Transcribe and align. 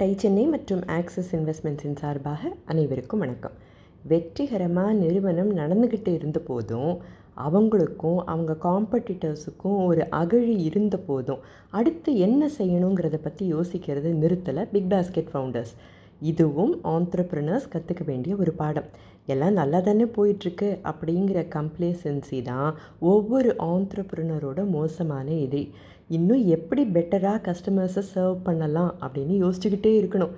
Tie 0.00 0.14
Chennai 0.16 0.46
மற்றும் 0.46 0.82
axis 0.86 1.30
இன்வெஸ்ட்மெண்ட்ஸின் 1.36 1.96
சார்பாக 1.96 2.52
அனைவருக்கும் 2.64 3.18
வணக்கம். 3.18 3.56
வெற்றிகரமாக 4.02 4.92
நிறுவனம் 4.92 5.50
நடந்துக்கிட்டு 5.56 6.12
இருந்த 6.14 6.38
போதும் 6.38 6.92
அவங்களுக்கும் 7.36 8.16
அவங்க 8.24 8.56
காம்படிட்டர்ஸுக்கும் 8.62 9.76
ஒரு 9.84 10.08
அகழி 10.10 10.62
இருந்த 10.62 10.96
போதும் 10.96 11.38
அடுத்து 11.70 12.16
என்ன 12.16 12.48
செய்யணுங்கிறத 12.58 13.18
பற்றி 13.22 13.54
யோசிக்கிறது 13.54 14.12
நிறுத்தலை 14.22 14.64
பிக் 14.72 14.90
பாஸ்கெட் 14.90 15.30
ஃபவுண்டர்ஸ் 15.32 15.74
இதுவும் 16.20 16.74
ஆண்டர்ப்ரினர்ஸ் 16.84 17.70
கற்றுக்க 17.72 18.04
வேண்டிய 18.04 18.36
ஒரு 18.36 18.52
பாடம். 18.52 18.88
எல்லாம் 19.26 19.52
நல்லா 19.52 19.80
தானே 19.80 20.04
போயிட்டுருக்கு 20.16 20.68
அப்படிங்கிற 20.82 21.40
கம்ப்ளேசன்சி 21.56 22.42
தான் 22.42 22.74
ஒவ்வொரு 23.00 23.54
ஆண்டர்ப்ரினரோட 23.58 24.60
மோசமான 24.70 25.30
இதை 25.36 25.74
இன்னும் 26.16 26.44
எப்படி 26.56 26.82
பெட்டராக 26.94 27.38
கஸ்டமர்ஸை 27.46 28.02
சர்வ் 28.12 28.38
பண்ணலாம் 28.42 28.92
அப்படின்னு 29.04 29.34
யோசிச்சுக்கிட்டே 29.42 29.92
இருக்கணும். 30.00 30.32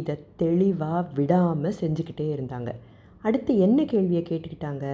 இதை 0.00 0.14
தெளிவாக 0.42 1.00
விடாமல் 1.14 1.78
செஞ்சுக்கிட்டே 1.80 2.26
இருந்தாங்க. 2.36 2.70
அடுத்து 3.26 3.52
என்ன 3.66 3.84
கேள்வியை 3.84 4.22
கேட்டுக்கிட்டாங்க? 4.28 4.84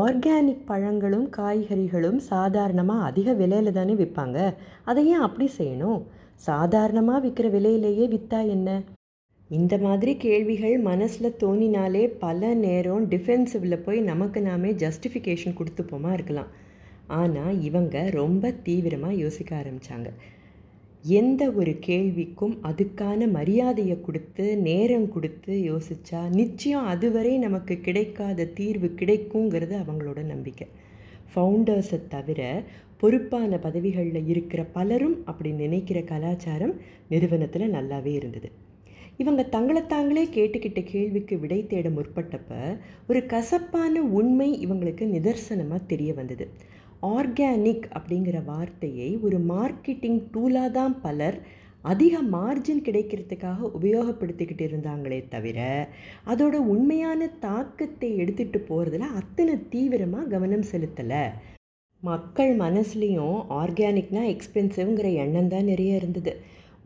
ஆர்கானிக் 0.00 0.66
பழங்களும் 0.70 1.26
காய்கறிகளும் 1.36 2.20
சாதாரணமாக 2.32 3.06
அதிக 3.08 3.32
விலையில் 3.40 3.76
தானே 3.78 3.94
விற்பாங்க 3.94 4.38
அதை 4.84 5.02
ஏன் 5.06 5.24
அப்படி 5.26 5.46
செய்யணும்? 5.58 6.02
சாதாரணமாக 6.48 7.22
விற்கிற 7.26 7.48
விலையிலேயே 7.56 8.06
விற்றா 8.14 8.40
என்ன? 8.48 8.68
இந்த 9.50 9.74
மாதிரி 9.78 10.12
கேள்விகள் 10.16 10.76
மனசில் 10.90 11.36
தோணினாலே 11.42 12.04
பல 12.18 12.54
நேரம் 12.66 13.08
டிஃபென்சிவில் 13.10 13.84
போய் 13.86 14.00
நமக்கு 14.10 14.42
நாமே 14.42 14.72
ஜஸ்டிஃபிகேஷன் 14.84 15.58
கொடுத்துப்போமா 15.58 16.12
இருக்கலாம். 16.12 16.50
ஆனால் 17.06 17.60
இவங்க 17.60 18.10
ரொம்ப 18.10 18.50
தீவிரமாக 18.50 19.14
யோசிக்க 19.14 19.56
ஆரம்பித்தாங்க 19.56 20.10
எந்த 21.04 21.50
ஒரு 21.50 21.78
கேள்விக்கும் 21.86 22.54
அதுக்கான 22.62 23.26
மரியாதையை 23.28 24.00
கொடுத்து 24.00 24.56
நேரம் 24.58 25.08
கொடுத்து 25.08 25.54
யோசித்தா 25.70 26.28
நிச்சயம் 26.30 26.86
அதுவரை 26.86 27.38
நமக்கு 27.38 27.80
கிடைக்காத 27.80 28.44
தீர்வு 28.44 28.88
கிடைக்குங்கிறது 29.00 29.74
அவங்களோட 29.78 30.22
நம்பிக்கை. 30.24 30.68
ஃபவுண்டர்ஸை 31.34 31.98
தவிர 32.08 32.64
பொறுப்பான 32.98 33.58
பதவிகளில் 33.58 34.28
இருக்கிற 34.28 34.64
பலரும் 34.64 35.16
அப்படி 35.24 35.50
நினைக்கிற 35.52 36.00
கலாச்சாரம் 36.02 36.74
நிறுவனத்தில் 37.08 37.74
நல்லாவே 37.74 38.12
இருந்தது. 38.12 38.50
இவங்க 39.16 39.42
தங்களை 39.44 39.86
தாங்களே 39.86 40.24
கேட்டுக்கிட்ட 40.26 40.82
கேள்விக்கு 40.84 41.38
விடை 41.38 41.66
தேட 41.66 41.88
முற்பட்டப்ப 41.88 42.78
ஒரு 43.06 43.26
கசப்பான 43.26 44.00
உண்மை 44.00 44.66
இவங்களுக்கு 44.66 45.06
நிதர்சனமாக 45.06 45.86
தெரிய 45.86 46.14
வந்தது. 46.14 46.46
ஆர்கானிக் 47.12 47.86
அப்படிங்கிற 47.96 48.38
வார்த்தையை 48.50 49.10
ஒரு 49.26 49.38
மார்க்கெட்டிங் 49.52 50.20
டூலாக 50.34 50.74
தான் 50.78 50.94
பலர் 51.04 51.38
அதிக 51.84 52.20
மார்ஜின் 52.34 52.84
கிடைக்கிறதுக்காக 52.86 53.68
உபயோகப்படுத்திக்கிட்டு 53.78 54.64
இருந்தாங்களே 54.68 55.18
தவிர 55.34 55.58
அதோட 56.30 56.54
உண்மையான 56.74 57.26
தாக்கத்தை 57.46 58.10
எடுத்துகிட்டு 58.22 58.60
போகிறதுல 58.68 59.08
அத்தனை 59.20 59.54
தீவிரமாக 59.72 60.30
கவனம் 60.34 60.68
செலுத்தலை. 60.70 61.24
மக்கள் 62.02 62.52
மனசுலேயும் 62.62 63.38
ஆர்கானிக்னால் 63.60 64.30
எக்ஸ்பென்சிவ்ங்கிற 64.34 65.10
எண்ணம் 65.24 65.52
தான் 65.54 65.70
நிறைய 65.72 66.00
இருந்தது. 66.00 66.32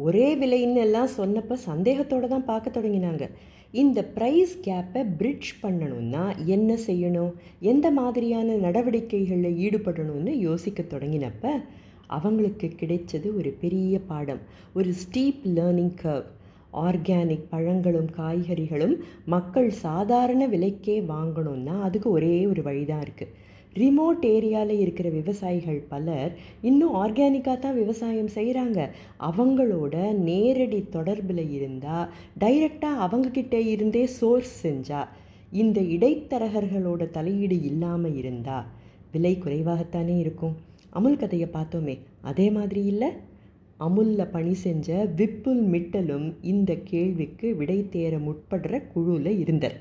ஒரே 0.07 0.27
விலைன்னு 0.41 0.83
எல்லாம் 0.87 1.15
சொன்னப்போ 1.19 1.55
சந்தேகத்தோடு 1.69 2.27
தான் 2.35 2.49
பார்க்க 2.51 2.77
தொடங்கினாங்க. 2.77 3.25
இந்த 3.73 4.11
ப்ரைஸ் 4.15 4.53
கேப்பை 4.65 5.07
பிரிட்ஜ் 5.19 5.59
பண்ணணும்னா 5.63 6.45
என்ன 6.45 6.77
செய்யணும்? 6.87 7.33
எந்த 7.61 7.91
மாதிரியான 7.91 8.55
நடவடிக்கைகளில் 8.55 9.59
ஈடுபடணும்னு 9.59 10.31
யோசிக்க 10.31 10.83
தொடங்கினப்ப 10.83 11.63
அவங்களுக்கு 12.07 12.73
கிடைச்சது 12.81 13.37
ஒரு 13.37 13.55
பெரிய 13.61 13.99
பாடம். 13.99 14.39
ஒரு 14.75 14.93
ஸ்டீப் 14.93 15.41
லேர்னிங் 15.45 15.95
கர்வ் 16.03 16.25
ஆர்கானிக் 16.73 17.47
பழங்களும் 17.51 18.09
காய்கறிகளும் 18.17 18.97
மக்கள் 19.25 19.71
சாதாரண 19.71 20.49
விலைக்கே 20.49 21.03
வாங்கணும்னா 21.09 21.81
அதுக்கு 21.81 22.11
ஒரே 22.11 22.47
ஒரு 22.47 22.63
வழி 22.63 22.85
தான் 22.85 23.01
இருக்குது 23.01 23.47
ரிமோட் 23.77 24.25
ஏரியாவில் 24.25 24.79
இருக்கிற 24.79 25.09
விவசாயிகள் 25.11 25.81
பலர் 25.89 26.33
இன்னும் 26.61 26.95
ஆர்கானிக்காக 26.95 27.59
தான் 27.59 27.75
விவசாயம் 27.75 28.35
செய்கிறாங்க 28.35 28.89
அவங்களோட 29.19 30.13
நேரடி 30.13 30.81
தொடர்பில் 30.93 31.51
இருந்தால் 31.51 32.09
டைரெக்டாக 32.41 33.05
அவங்கக்கிட்ட 33.07 33.55
இருந்தே 33.67 34.05
சோர்ஸ் 34.07 34.67
செஞ்சால் 34.67 35.09
இந்த 35.51 35.81
இடைத்தரகர்களோட 35.81 37.11
தலையீடு 37.11 37.63
இல்லாமல் 37.63 38.15
இருந்தால் 38.15 38.67
விலை 39.13 39.39
குறைவாகத்தானே 39.45 40.19
இருக்கும். 40.19 40.57
அமுல் 40.91 41.17
கதையை 41.17 41.49
பார்த்தோமே 41.53 41.99
அதே 42.21 42.51
மாதிரி 42.51 42.85
இல்லை? 42.85 43.09
அமுலில் 43.77 44.31
பணி 44.31 44.55
செஞ்ச 44.55 45.07
விப்புல் 45.17 45.63
மிட்டலும் 45.73 46.35
இந்த 46.43 46.75
கேள்விக்கு 46.75 47.57
விடை 47.57 47.79
தேர 47.91 48.19
முற்படுற 48.19 48.83
குழுவில் 48.93 49.39
இருந்தார். 49.39 49.77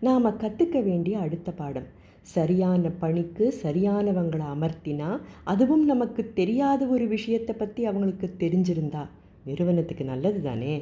நாம் 0.00 0.24
கற்றுக்க 0.24 0.82
வேண்டிய 0.82 1.18
அடுத்த 1.18 1.50
பாடம். 1.50 1.86
சரியான 2.34 2.88
பணிக்கு 2.88 3.54
சரியானவங்களை 3.62 4.46
அமர்த்தினா 4.54 5.20
அதுவும் 5.44 5.84
நமக்கு 5.84 6.32
தெரியாத 6.34 6.86
ஒரு 6.86 7.06
விஷயத்தை 7.06 7.54
பற்றி 7.54 7.86
அவங்களுக்கு 7.86 8.28
தெரிஞ்சிருந்தா 8.38 9.04
நிறுவனத்துக்கு 9.44 10.04
நல்லது 10.04 10.40
தானே? 10.42 10.74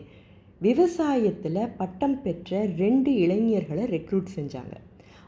விவசாயத்தில் 0.61 1.73
பட்டம் 1.77 2.23
பெற்ற 2.23 2.65
ரெண்டு 2.77 3.11
இளைஞர்களை 3.15 3.85
ரெக்ரூட் 3.85 4.35
செஞ்சாங்க. 4.37 4.75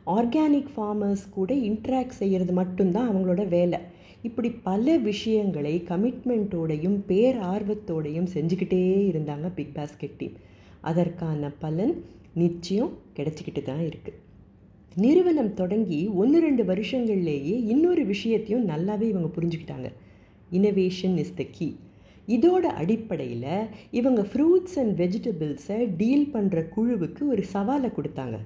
ஆர்கானிக் 0.06 0.71
ஃபார்மர்ஸ் 0.75 1.26
கூட 1.31 1.55
இன்ட்ராக்ட் 1.55 2.19
செய்கிறது 2.19 2.53
மட்டும்தான் 2.53 3.09
அவங்களோட 3.10 3.49
வேலை. 3.49 3.81
இப்படி 4.22 4.50
பல 4.50 4.97
விஷயங்களை 4.99 5.75
கமிட்மெண்ட்டோடையும் 5.88 6.99
பேர் 7.06 7.38
ஆர்வத்தோடையும் 7.53 8.32
செஞ்சுக்கிட்டே 8.34 8.82
இருந்தாங்க 9.12 9.49
பிக் 9.55 9.75
பாஸ்கெட் 9.76 10.19
டீம் 10.19 10.37
அதற்கான 10.81 11.50
பலன் 11.59 11.94
நிச்சயம் 12.34 12.94
கிடச்சிக்கிட்டு 13.16 13.62
தான் 13.62 13.84
இருக்குது 13.87 14.19
நிறுவனம் 15.04 15.54
தொடங்கி 15.54 15.98
ஒன்று 16.20 16.38
ரெண்டு 16.44 16.62
வருஷங்கள்லேயே 16.64 17.56
இன்னொரு 17.72 18.02
விஷயத்தையும் 18.12 18.68
நல்லாவே 18.70 19.06
இவங்க 19.12 19.28
புரிஞ்சுக்கிட்டாங்க. 19.36 19.88
இனோவேஷன் 20.58 21.16
இஸ் 21.22 21.34
த 21.40 21.44
கீ 21.56 21.68
இதோட 22.36 22.64
அடிப்படையில் 22.80 23.68
இவங்க 23.98 24.22
ஃப்ரூட்ஸ் 24.30 24.76
அண்ட் 24.82 24.94
வெஜிடபிள்ஸை 25.00 25.78
டீல் 26.00 26.24
பண்ணுற 26.34 26.62
குழுவுக்கு 26.74 27.22
ஒரு 27.32 27.44
சவாலை 27.52 27.90
கொடுத்தாங்க. 27.98 28.38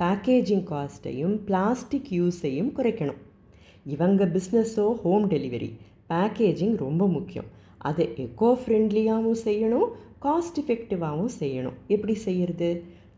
பேக்கேஜிங் 0.00 0.64
காஸ்ட்டையும் 0.72 1.36
பிளாஸ்டிக் 1.48 2.10
யூஸையும் 2.20 2.72
குறைக்கணும். 2.78 3.20
இவங்க 3.94 4.24
பிஸ்னஸோ 4.36 4.86
ஹோம் 5.04 5.28
டெலிவரி 5.34 5.70
பேக்கேஜிங் 6.12 6.76
ரொம்ப 6.86 7.06
முக்கியம். 7.16 7.48
அதை 7.88 8.06
எக்கோ 8.24 8.50
ஃப்ரெண்ட்லியாகவும் 8.62 9.42
செய்யணும் 9.46 9.88
காஸ்ட் 10.26 10.60
எஃபெக்டிவாகவும் 10.62 11.34
செய்யணும். 11.40 11.76
எப்படி 11.94 12.14
செய்கிறது 12.26 12.70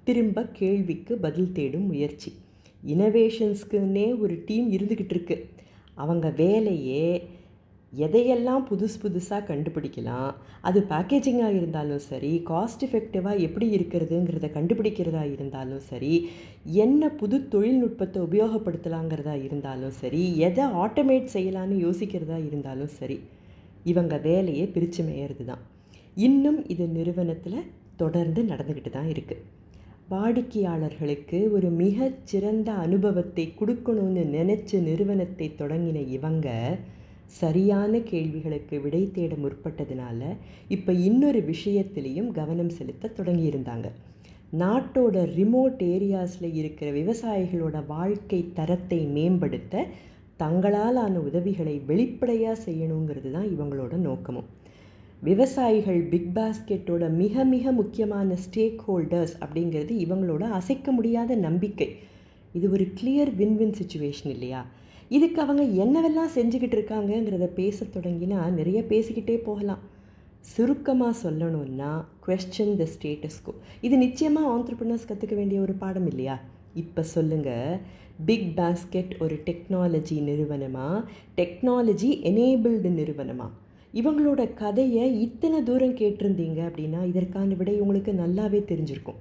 திரும்ப 0.08 0.48
கேள்விக்கு 0.60 1.14
பதில் 1.26 1.54
தேடும் 1.58 1.90
முயற்சி. 1.92 2.32
இனோவேஷன்ஸ்க்குன்னே 2.84 4.18
ஒரு 4.18 4.44
டீம் 4.46 4.68
இருந்துக்கிட்டு 4.70 5.10
இருக்கு. 5.10 5.36
அவங்க 5.94 6.28
வேலையே 6.36 7.06
எதையெல்லாம் 7.92 8.62
புதுசு 8.68 8.96
புதுசாக 9.02 9.46
கண்டுபிடிக்கலாம் 9.46 10.30
அது 10.60 10.80
பேக்கேஜிங்காக 10.80 11.54
இருந்தாலும் 11.54 12.02
சரி 12.08 12.42
காஸ்ட் 12.50 12.82
எஃபெக்டிவாக 12.82 13.40
எப்படி 13.40 13.66
இருக்கிறதுங்கிறத 13.76 14.48
கண்டுபிடிக்கிறதா 14.52 15.22
இருந்தாலும் 15.32 15.80
சரி 15.80 16.12
என்ன 16.76 17.08
புது 17.10 17.48
தொழில்நுட்பத்தை 17.48 18.22
உபயோகப்படுத்தலாங்கிறதா 18.22 19.42
இருந்தாலும் 19.42 19.94
சரி 20.00 20.38
எதை 20.38 20.64
ஆட்டோமேட் 20.64 21.32
செய்யலான்னு 21.34 21.78
யோசிக்கிறதா 21.78 22.46
இருந்தாலும் 22.46 22.92
சரி 22.98 23.18
இவங்க 23.84 24.16
வேலையை 24.18 24.66
பிரித்து 24.66 25.04
மேயறது 25.04 25.44
தான் 25.44 25.62
இன்னும் 26.16 26.60
இது 26.66 26.86
நிறுவனத்தில் 26.88 27.60
தொடர்ந்து 27.96 28.42
நடந்துக்கிட்டு 28.42 28.90
தான் 28.90 29.08
இருக்குது 29.08 29.42
வாடிக்கையாளர்களுக்கு 30.12 31.38
ஒரு 31.52 31.68
மிகச்சிறந்த 31.82 32.70
அனுபவத்தை 32.86 33.44
கொடுக்கணும்னு 33.60 34.22
நினச்ச 34.34 34.80
நிறுவனத்தை 34.88 35.46
தொடங்கின 35.60 35.98
இவங்க 36.16 36.48
சரியான 37.40 38.00
கேள்விகளுக்கு 38.10 38.76
விடை 38.80 39.00
தேட 39.10 39.34
முற்பட்டதுனால 39.34 40.20
இப்போ 40.68 40.92
இன்னொரு 41.08 41.40
விஷயத்திலையும் 41.52 42.28
கவனம் 42.30 42.74
செலுத்த 42.78 43.12
தொடங்கியிருந்தாங்க. 43.18 43.88
நாட்டோட 44.62 45.16
ரிமோட் 45.38 45.80
ஏரியாஸில் 45.94 46.50
இருக்கிற 46.54 46.90
விவசாயிகளோட 47.00 47.78
வாழ்க்கை 47.86 48.40
தரத்தை 48.58 49.00
மேம்படுத்த 49.16 49.86
தங்களாலான 50.42 51.14
உதவிகளை 51.28 51.76
வெளிப்படையாக 51.86 52.62
செய்யணுங்கிறது 52.66 53.30
தான் 53.30 53.50
இவங்களோட 53.54 53.94
நோக்கமும். 54.08 54.48
விவசாயிகள் 55.26 56.00
பிக் 56.12 56.32
பாஸ்கெட்டோட 56.36 57.04
மிக 57.20 57.44
மிக 57.52 57.72
முக்கியமான 57.72 58.36
ஸ்டேக் 58.44 58.80
ஹோல்டர்ஸ் 58.86 59.34
அப்படிங்கிறது 59.44 59.92
இவங்களோட 60.04 60.44
அசைக்க 60.58 60.92
முடியாத 60.92 61.34
நம்பிக்கை. 61.44 61.88
இது 62.52 62.66
ஒரு 62.70 62.84
கிளியர் 62.98 63.30
வின்வின் 63.40 63.74
சுச்சுவேஷன் 63.80 64.30
இல்லையா? 64.34 64.60
இதுக்கு 65.08 65.40
அவங்க 65.44 65.62
என்னவெல்லாம் 65.84 66.34
செஞ்சுக்கிட்டு 66.36 66.76
இருக்காங்கங்கிறத 66.78 67.48
பேச 67.60 67.86
தொடங்கினா 67.96 68.40
நிறைய 68.58 68.82
பேசிக்கிட்டே 68.92 69.36
போகலாம். 69.48 69.82
சுருக்கமாக 70.52 71.14
சொல்லணும்னா 71.24 71.92
கொஸ்டின் 72.26 72.76
த 72.82 72.86
ஸ்டேட்டஸ்கோ 72.94 73.54
இது 73.80 73.96
நிச்சயமாக 74.04 74.52
ஆண்டர்பிரினர்ஸ் 74.54 75.10
கற்றுக்க 75.10 75.34
வேண்டிய 75.34 75.60
ஒரு 75.60 75.72
பாடம் 75.72 76.06
இல்லையா? 76.06 76.38
இப்போ 76.74 77.02
சொல்லுங்கள் 77.16 77.76
பிக் 78.28 78.48
பாஸ்கெட் 78.56 79.12
ஒரு 79.18 79.36
டெக்னாலஜி 79.48 80.18
நிறுவனமா? 80.30 80.88
டெக்னாலஜி 81.36 82.12
எனேபிள்டு 82.30 82.90
நிறுவனமா? 83.02 83.48
இவங்களோட 83.94 84.54
கதையை 84.54 85.20
இத்தனை 85.20 85.62
தூரம் 85.62 85.96
கேட்டிருந்தீங்க 85.96 86.60
அப்படின்னா 86.68 87.06
இதற்கான 87.06 87.54
விடை 87.54 87.80
உங்களுக்கு 87.80 88.12
நல்லாவே 88.12 88.60
தெரிஞ்சிருக்கும். 88.70 89.20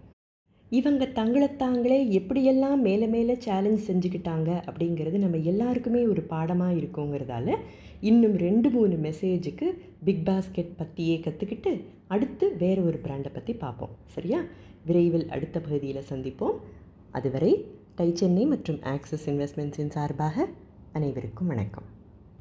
இவங்க 0.69 1.05
தங்களை 1.05 1.55
தாங்களே 1.55 2.19
எப்படியெல்லாம் 2.19 2.77
மேலே 2.77 3.07
மேலே 3.07 3.35
சேலஞ்ச் 3.39 3.91
செஞ்சுக்கிட்டாங்க 3.91 4.49
அப்படிங்கிறது 4.69 5.17
நம்ம 5.17 5.37
எல்லாருக்குமே 5.37 6.07
ஒரு 6.07 6.21
பாடமாக 6.21 6.73
இருக்குங்கிறதால 6.73 7.55
இன்னும் 8.01 8.37
ரெண்டு 8.37 8.69
மூணு 8.69 8.95
மெசேஜுக்கு 8.95 9.67
பிக் 10.03 10.27
பாஸ்கெட் 10.27 10.77
பற்றியே 10.77 11.17
கற்றுக்கிட்டு 11.17 11.83
அடுத்து 12.07 12.55
வேறு 12.57 12.85
ஒரு 12.85 12.99
பிராண்டை 13.03 13.33
பற்றி 13.33 13.53
பார்ப்போம். 13.53 13.95
சரியா? 14.05 14.41
விரைவில் 14.85 15.29
அடுத்த 15.29 15.59
பகுதியில் 15.59 16.09
சந்திப்போம். 16.09 16.57
அதுவரை 17.11 17.65
டை 17.95 18.15
சென்னை 18.15 18.45
மற்றும் 18.45 18.81
ஆக்சிஸ் 18.81 19.29
இன்வெஸ்ட்மெண்ட்ஸின் 19.29 19.89
சார்பாக 19.89 20.47
அனைவருக்கும் 20.93 21.47
வணக்கம். 21.47 22.01